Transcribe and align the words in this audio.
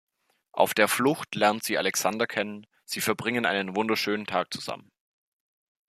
Auf 0.51 0.73
der 0.73 0.87
Flucht 0.87 1.35
lernt 1.35 1.63
sie 1.63 1.77
Alexander 1.77 2.25
kennen, 2.25 2.65
sie 2.85 3.01
verbringen 3.01 3.45
einen 3.45 3.75
wunderschönen 3.75 4.25
Tag 4.25 4.51
zusammen. 4.51 4.91